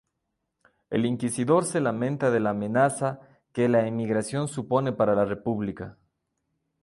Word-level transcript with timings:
El 0.89 1.05
Inquisidor 1.05 1.63
se 1.63 1.79
lamenta 1.79 2.31
de 2.31 2.39
la 2.39 2.49
amenaza 2.49 3.19
que 3.53 3.69
la 3.69 3.85
Emigración 3.85 4.47
supone 4.47 4.91
para 4.93 5.13
la 5.13 5.25
república. 5.25 5.99